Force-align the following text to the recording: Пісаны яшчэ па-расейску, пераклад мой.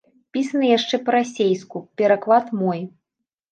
Пісаны 0.37 0.65
яшчэ 0.77 0.99
па-расейску, 1.09 1.85
пераклад 2.01 2.51
мой. 2.65 2.85